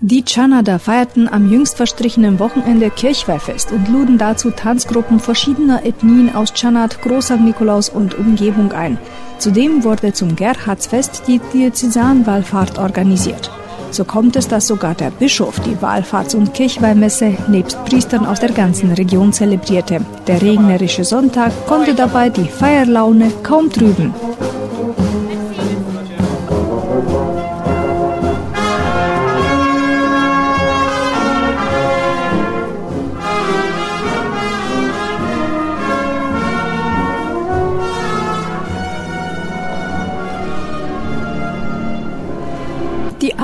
[0.00, 6.54] Die Chanada feierten am jüngst verstrichenen Wochenende Kirchweihfest und luden dazu Tanzgruppen verschiedener Ethnien aus
[6.54, 8.96] Chanad, Großer Nikolaus und Umgebung ein.
[9.38, 13.50] Zudem wurde zum Gerhardsfest die Diözesanwallfahrt organisiert.
[13.90, 18.52] So kommt es, dass sogar der Bischof die Wallfahrts- und Kirchweihmesse nebst Priestern aus der
[18.52, 20.00] ganzen Region zelebrierte.
[20.28, 24.14] Der regnerische Sonntag konnte dabei die Feierlaune kaum trüben.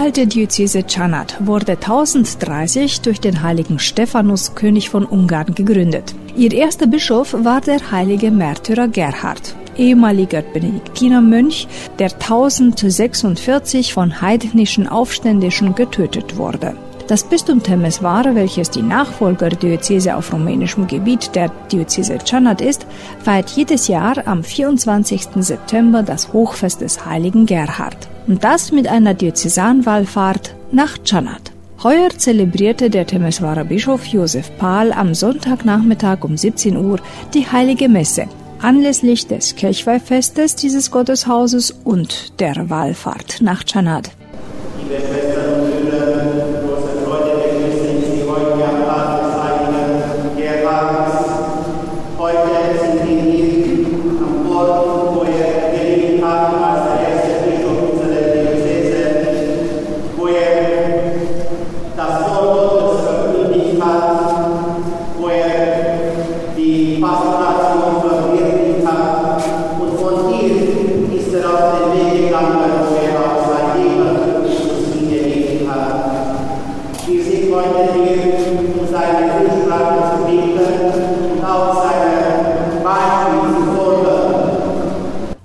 [0.04, 6.14] Alte Diözese Chanat wurde 1030 durch den heiligen Stephanus, König von Ungarn, gegründet.
[6.36, 15.74] Ihr erster Bischof war der heilige Märtyrer Gerhard, ehemaliger Benediktinermönch, der 1046 von heidnischen Aufständischen
[15.74, 16.76] getötet wurde.
[17.06, 22.86] Das Bistum Temeswar, welches die Nachfolgerdiözese auf rumänischem Gebiet der Diözese Chanat ist,
[23.22, 25.28] feiert jedes Jahr am 24.
[25.40, 28.08] September das Hochfest des heiligen Gerhard.
[28.26, 31.52] Und das mit einer Diözesanwallfahrt nach Chanat.
[31.82, 37.00] Heuer zelebrierte der Temeswarer Bischof Josef Pahl am Sonntagnachmittag um 17 Uhr
[37.34, 38.28] die Heilige Messe
[38.62, 44.10] anlässlich des Kirchweihfestes dieses Gotteshauses und der Wallfahrt nach Chanat.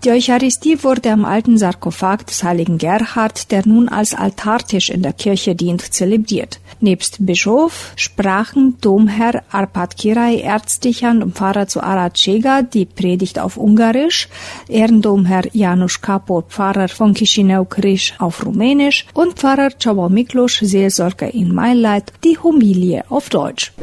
[0.05, 5.11] Die Eucharistie wurde am alten Sarkophag des heiligen Gerhard, der nun als Altartisch in der
[5.11, 6.61] Kirche dient, zelebriert.
[6.79, 14.29] Nebst Bischof sprachen Domherr Arpad Kirai, Erzdichern und Pfarrer zu Aracega die Predigt auf Ungarisch,
[14.69, 21.53] Ehrendomherr Janusz Kapor, Pfarrer von Chisinau Krisch auf Rumänisch und Pfarrer Csaba Miklós, Seelsorger in
[21.53, 23.73] Mainleit, die Homilie auf Deutsch.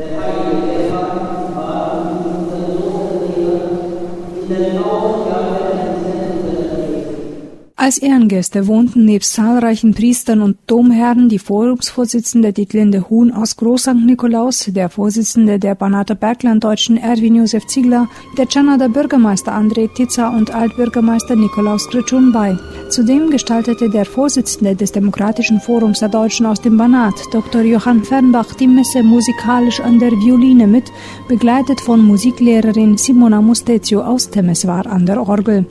[7.86, 14.04] Als Ehrengäste wohnten nebst zahlreichen Priestern und Domherren die Forumsvorsitzende Dietlinde Huhn aus Groß St.
[14.04, 20.52] Nikolaus, der Vorsitzende der Banater Berglanddeutschen Erwin Josef Ziegler, der Czanader Bürgermeister André Titzer und
[20.52, 22.58] Altbürgermeister Nikolaus Gritschun bei.
[22.88, 27.62] Zudem gestaltete der Vorsitzende des Demokratischen Forums der Deutschen aus dem Banat, Dr.
[27.62, 30.91] Johann Fernbach, die Messe musikalisch an der Violine mit,
[31.28, 35.66] begleitet von Musiklehrerin Simona Mustezio aus Temeswar an der Orgel.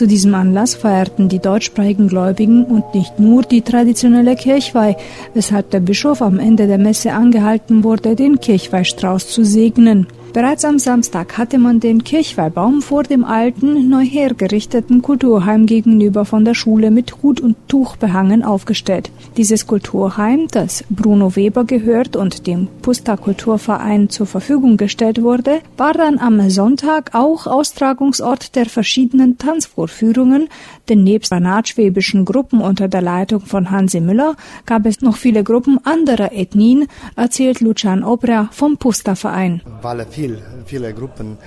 [0.00, 4.96] Zu diesem Anlass feierten die deutschsprachigen Gläubigen und nicht nur die traditionelle Kirchweih,
[5.34, 10.06] weshalb der Bischof am Ende der Messe angehalten wurde, den Kirchweihstrauß zu segnen.
[10.32, 16.44] Bereits am Samstag hatte man den Kirchweihbaum vor dem alten, neu hergerichteten Kulturheim gegenüber von
[16.44, 19.10] der Schule mit Hut und Tuch behangen aufgestellt.
[19.36, 25.94] Dieses Kulturheim, das Bruno Weber gehört und dem Pusta Kulturverein zur Verfügung gestellt wurde, war
[25.94, 30.48] dann am Sonntag auch Austragungsort der verschiedenen Tanzvorführungen,
[30.88, 35.84] denn nebst banatschwäbischen Gruppen unter der Leitung von Hansi Müller gab es noch viele Gruppen
[35.84, 36.86] anderer Ethnien,
[37.16, 39.60] erzählt Lucian Obra vom Pusta Verein
[40.20, 41.38] viel, viele Gruppen.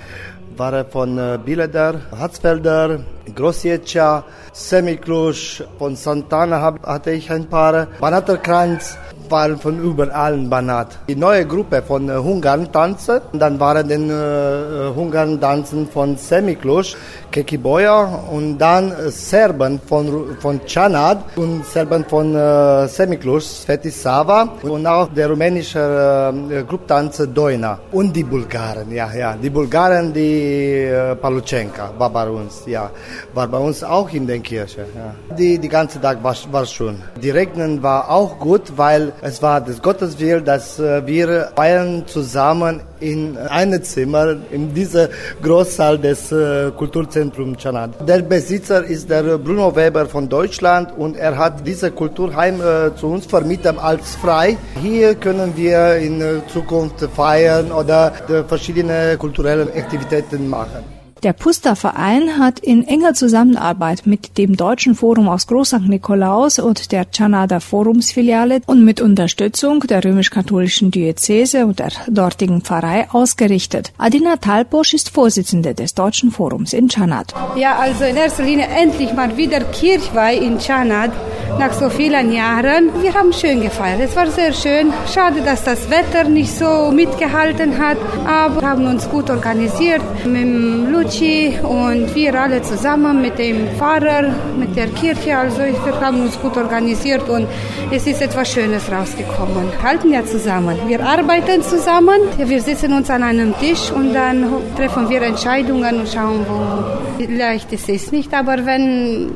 [0.56, 3.00] Waren von äh, Bieleder, Hatzfelder,
[3.34, 8.98] Grossietja, Semiklusch, von Santana hatte ich ein paar, Banaterkranz,
[9.30, 10.98] waren von überall Banat.
[11.08, 16.96] Die neue Gruppe von äh, Ungarn tanzen, dann waren den äh, Ungarn tanzen von Semiklusch,
[17.30, 24.86] Kekiboja und dann äh, Serben von, von Chanad und Serben von äh, Sveti Sava und
[24.86, 31.14] auch der rumänische äh, Grupptanz Doina und die Bulgaren, ja, ja, die Bulgaren, die äh,
[31.16, 32.90] Palucenka war bei uns, ja,
[33.32, 34.86] war bei uns auch in der Kirche.
[34.94, 35.34] Ja.
[35.36, 37.02] Die, die ganze Tag war, war schön.
[37.20, 42.80] Die Regnen war auch gut, weil es war das Gotteswill, dass äh, wir feiern zusammen
[43.00, 45.08] in einem Zimmer in dieser
[45.42, 47.90] Großsaal des äh, Kulturzentrums Chanad.
[48.08, 53.08] Der Besitzer ist der Bruno Weber von Deutschland und er hat diese Kulturheim äh, zu
[53.08, 54.56] uns vermietet als frei.
[54.80, 58.12] Hier können wir in Zukunft feiern oder
[58.48, 61.03] verschiedene kulturelle Aktivitäten machen.
[61.24, 65.88] Der Puster-Verein hat in enger Zusammenarbeit mit dem Deutschen Forum aus Groß St.
[65.88, 73.08] Nikolaus und der Chanada Forumsfiliale und mit Unterstützung der römisch-katholischen Diözese und der dortigen Pfarrei
[73.10, 73.94] ausgerichtet.
[73.96, 77.32] Adina Talbosch ist Vorsitzende des Deutschen Forums in Chanad.
[77.56, 81.10] Ja, also in erster Linie endlich mal wieder Kirchweih in Chanad
[81.58, 82.90] nach so vielen Jahren.
[83.00, 84.00] Wir haben schön gefeiert.
[84.00, 84.92] Es war sehr schön.
[85.12, 87.96] Schade, dass das Wetter nicht so mitgehalten hat,
[88.26, 93.68] aber wir haben uns gut organisiert mit dem Luci und wir alle zusammen mit dem
[93.76, 95.36] Pfarrer, mit der Kirche.
[95.36, 97.46] Also wir haben uns gut organisiert und
[97.90, 99.70] es ist etwas Schönes rausgekommen.
[99.70, 100.76] Wir halten ja zusammen.
[100.86, 102.20] Wir arbeiten zusammen.
[102.36, 104.46] Wir sitzen uns an einem Tisch und dann
[104.76, 108.12] treffen wir Entscheidungen und schauen, wo leicht es ist.
[108.12, 109.32] Nicht, aber wenn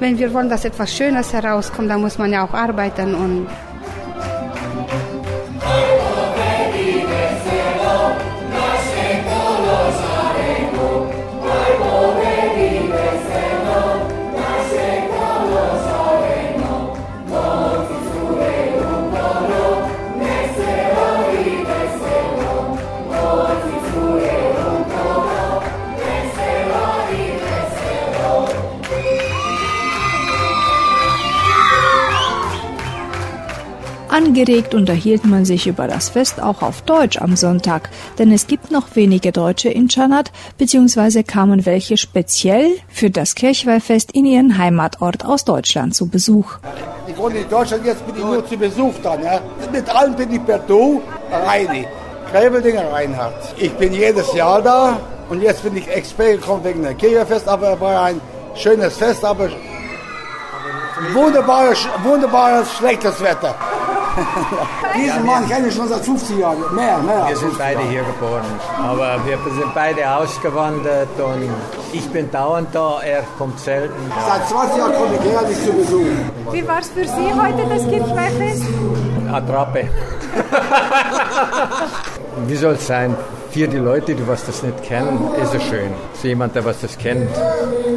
[0.00, 3.46] wenn wir wollen, dass etwas Schönes herauskommt, dann muss man ja auch arbeiten und
[34.40, 38.70] Angeregt unterhielt man sich über das Fest auch auf Deutsch am Sonntag, denn es gibt
[38.70, 45.26] noch wenige Deutsche in Chanat, beziehungsweise kamen welche speziell für das Kirchweihfest in ihren Heimatort
[45.26, 46.54] aus Deutschland zu Besuch.
[47.06, 49.22] Ich wohne in Deutschland, jetzt bin ich nur zu Besuch dann.
[49.22, 49.42] Ja.
[49.70, 51.86] Mit allen bin ich per Du, Reini,
[52.32, 53.54] Gräbeldinger Reinhard.
[53.58, 54.96] Ich bin jedes Jahr da
[55.28, 58.18] und jetzt bin ich Experte gekommen wegen dem Kirchweihfest, aber es war ein
[58.54, 59.50] schönes Fest, aber
[61.12, 63.54] wunderbares, wunderbares schlechtes Wetter.
[64.96, 66.58] Diesen Mann kenne ich schon seit 50 Jahren.
[66.74, 67.26] Mehr, mehr.
[67.28, 68.44] Wir sind beide hier geboren.
[68.82, 71.48] Aber wir sind beide ausgewandert und
[71.92, 73.94] ich bin dauernd da, er kommt selten.
[74.26, 76.06] Seit 20 Jahren komme ich her nicht zu Besuch.
[76.52, 78.64] Wie war es für Sie heute, das Kirchweihfest?
[79.32, 79.86] Attrappe.
[82.46, 83.16] Wie soll es sein?
[83.50, 85.90] für die Leute, die was das nicht kennen, ist es schön.
[86.14, 87.28] So jemand, der was das kennt,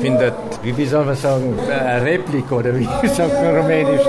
[0.01, 0.33] findet,
[0.63, 4.01] wie, wie soll man sagen, eine Replik oder wie sagt man rumänisch,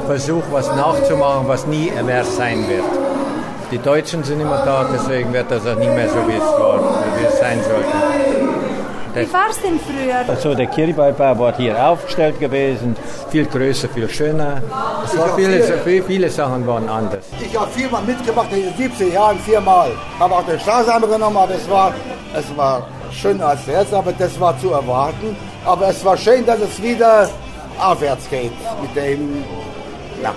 [0.00, 2.84] ein Versuch, was nachzumachen, was nie mehr sein wird.
[3.70, 6.80] Die Deutschen sind immer da, deswegen wird das auch nie mehr so, wie es war,
[7.18, 7.86] wie es sein sollte.
[9.14, 10.28] Wie war es denn früher?
[10.28, 12.96] Also der Kirchweihbau war hier aufgestellt gewesen,
[13.30, 14.62] viel größer, viel schöner.
[15.04, 17.24] Es war viele, viele, viele Sachen waren anders.
[17.40, 19.90] Ich habe viermal mitgemacht in den 70 Jahren, viermal.
[20.18, 21.92] Habe auch den Straßenhammer genommen, aber es war,
[22.34, 25.36] es war schöner als jetzt, aber das war zu erwarten.
[25.64, 27.28] Aber es war schön, dass es wieder
[27.80, 29.44] aufwärts geht mit dem,
[30.22, 30.34] ja.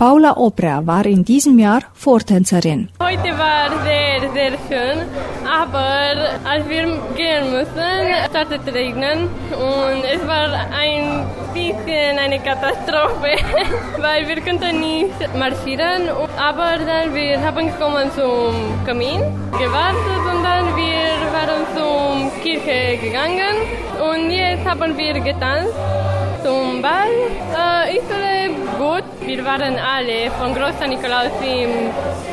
[0.00, 2.88] Paula Oprea war in diesem Jahr Vortänzerin.
[3.02, 4.98] Heute war sehr, sehr schön,
[5.44, 6.16] aber
[6.48, 6.84] als wir
[7.14, 8.00] gehen mussten,
[8.30, 13.36] startet regnen und es war ein bisschen eine Katastrophe,
[13.98, 16.08] weil wir konnten nicht marschieren.
[16.38, 18.54] Aber dann wir haben gekommen zum
[18.86, 19.20] Kamin,
[19.52, 23.54] gewartet und dann wir waren zum Kirche gegangen
[24.00, 25.74] und jetzt haben wir getanzt
[26.42, 27.12] zum Ball.
[27.56, 29.04] Äh, ich finde gut.
[29.26, 31.70] Wir waren alle von Großer Nikolaus im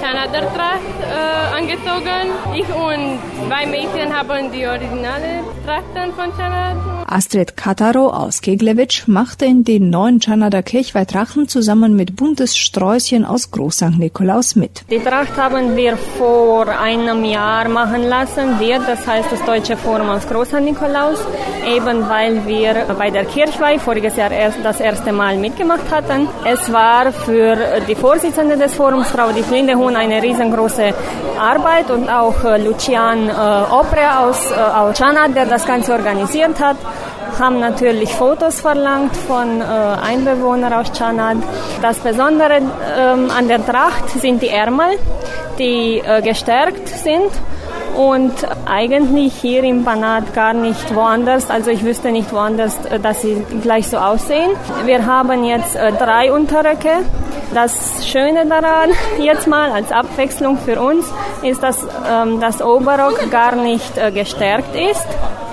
[0.02, 2.32] Zanadertracht äh, angezogen.
[2.56, 6.78] Ich und zwei Mädchen haben die originale Trachten von Chanad.
[7.10, 13.78] Astrid Kataro aus Keglewitsch machte in den neuen Chanader Kirchweihtrachten zusammen mit Bundessträußchen aus Groß
[13.78, 13.98] St.
[13.98, 14.84] Nikolaus mit.
[14.92, 20.10] Die Tracht haben wir vor einem Jahr machen lassen, wir, das heißt das Deutsche Forum
[20.10, 20.60] aus Groß St.
[20.60, 21.20] Nikolaus,
[21.68, 26.28] eben weil wir bei der Kirchweih voriges Jahr erst das erste Mal mitgemacht hatten.
[26.46, 27.58] Es war für
[27.88, 30.94] die Vorsitzende des Forums, Frau Di Flindehuhn, eine riesengroße
[31.40, 36.78] Arbeit und auch äh, Lucian äh, Opre aus, äh, der das Ganze organisiert hat
[37.40, 41.38] haben natürlich Fotos verlangt von äh, Einbewohnern aus Chanad.
[41.84, 42.62] Das Besondere
[42.98, 44.98] ähm, an der Tracht sind die Ärmel,
[45.60, 47.32] die äh, gestärkt sind
[47.98, 48.34] und
[48.66, 51.50] eigentlich hier im Banat gar nicht woanders.
[51.50, 54.52] Also ich wüsste nicht woanders, äh, dass sie gleich so aussehen.
[54.86, 57.04] Wir haben jetzt äh, drei Unterröcke.
[57.54, 61.06] Das Schöne daran, jetzt mal als Abwechslung für uns,
[61.42, 65.08] ist, dass ähm, das Oberrock gar nicht äh, gestärkt ist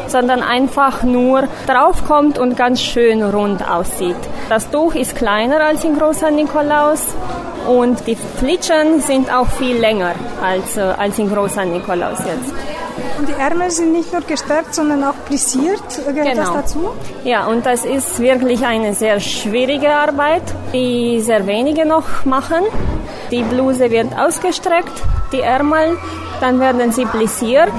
[0.07, 4.17] sondern einfach nur draufkommt und ganz schön rund aussieht.
[4.51, 7.07] Das Tuch ist kleiner als in Großer Nikolaus
[7.67, 10.13] Und die Flitschen sind auch viel länger
[10.45, 11.67] als, äh, als in Groß St.
[11.67, 12.53] Nikolaus jetzt.
[13.19, 15.83] Und die Ärmel sind nicht nur gestärkt, sondern auch plisiert.
[16.07, 16.35] Gehört genau.
[16.37, 16.91] das dazu?
[17.25, 22.63] Ja, und das ist wirklich eine sehr schwierige Arbeit, die sehr wenige noch machen.
[23.31, 24.93] Die Bluse wird ausgestreckt,
[25.33, 25.97] die Ärmel,
[26.41, 27.73] dann werden sie plisiert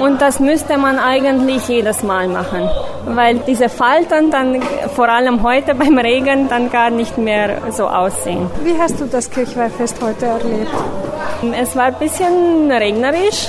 [0.00, 2.68] und das müsste man eigentlich jedes Mal machen,
[3.06, 4.60] weil diese Falten dann
[4.94, 8.50] vor allem heute beim Regen dann gar nicht mehr so aussehen.
[8.64, 10.70] Wie hast du das Kirchweihfest heute erlebt?
[11.50, 13.48] Es war ein bisschen regnerisch,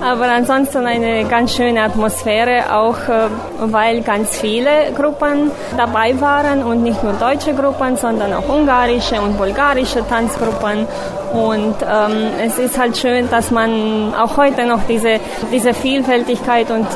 [0.00, 6.84] aber ansonsten eine ganz schöne Atmosphäre, auch äh, weil ganz viele Gruppen dabei waren und
[6.84, 10.86] nicht nur deutsche Gruppen, sondern auch ungarische und bulgarische Tanzgruppen.
[11.32, 15.18] Und ähm, es ist halt schön, dass man auch heute noch diese,
[15.52, 16.86] diese Vielfältigkeit und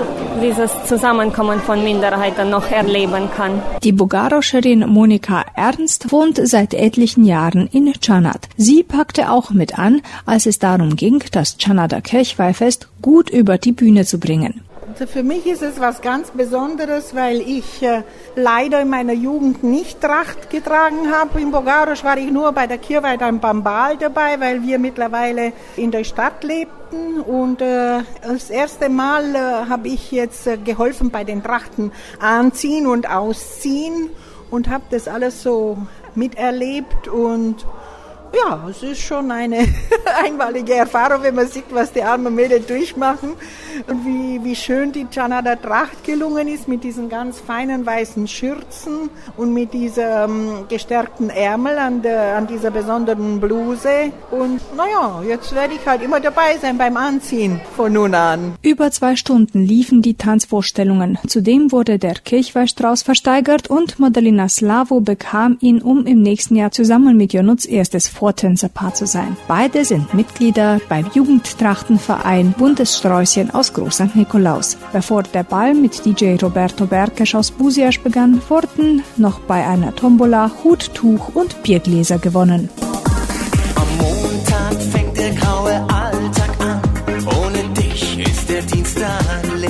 [0.43, 3.63] dieses Zusammenkommen von Minderheiten noch erleben kann.
[3.83, 8.49] Die Bulgarscherin Monika Ernst wohnt seit etlichen Jahren in Czanat.
[8.57, 13.73] Sie packte auch mit an, als es darum ging, das Czanader Kirchweihfest gut über die
[13.73, 14.66] Bühne zu bringen.
[14.89, 18.03] Also für mich ist es was ganz Besonderes, weil ich äh,
[18.37, 21.41] leider in meiner Jugend nicht Tracht getragen habe.
[21.41, 25.91] In Bogarisch war ich nur bei der Kirweit am Bambal dabei, weil wir mittlerweile in
[25.91, 27.21] der Stadt lebten.
[27.21, 29.39] Und äh, das erste Mal äh,
[29.69, 31.91] habe ich jetzt äh, geholfen bei den Trachten
[32.21, 34.11] anziehen und ausziehen
[34.53, 35.79] und habe das alles so
[36.15, 37.67] miterlebt und
[38.37, 39.67] ja, es ist schon eine
[40.25, 43.33] einmalige Erfahrung, wenn man sieht, was die armen Mädels durchmachen
[43.87, 49.11] und wie, wie schön die Janada Tracht gelungen ist mit diesen ganz feinen weißen Schürzen
[49.37, 54.13] und mit diesem gestärkten Ärmel an, der, an dieser besonderen Bluse.
[54.31, 58.55] Und naja, jetzt werde ich halt immer dabei sein beim Anziehen von nun an.
[58.63, 61.19] Über zwei Stunden liefen die Tanzvorstellungen.
[61.27, 67.17] Zudem wurde der Kirchweihstrauß versteigert und Madalina Slavo bekam ihn, um im nächsten Jahr zusammen
[67.17, 69.37] mit Jonuts erstes Vortänzerpaar zu sein.
[69.47, 74.17] Beide sind Mitglieder beim Jugendtrachtenverein Bundessträußchen aus Groß St.
[74.17, 74.77] Nikolaus.
[74.93, 80.51] Bevor der Ball mit DJ Roberto Berkesch aus Busiasch begann, wurden noch bei einer Tombola
[80.65, 82.69] Hut, Tuch und Biergläser gewonnen.
[83.77, 86.81] Am Montag fängt der graue Alltag an.
[87.27, 89.23] Ohne dich ist der Dienstag
[89.55, 89.66] leer.